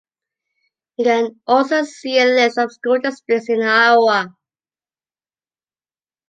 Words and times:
You 0.97 1.05
can 1.05 1.39
also 1.45 1.83
see 1.83 2.17
a 2.17 2.25
list 2.25 2.57
of 2.57 2.71
school 2.71 2.97
districts 2.97 3.49
in 3.49 3.61
Iowa. 3.61 4.35